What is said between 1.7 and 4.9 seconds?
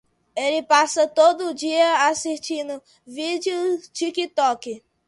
todo assistindo vídeos do TikTok.